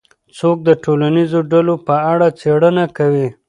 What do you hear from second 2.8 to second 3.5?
کوي؟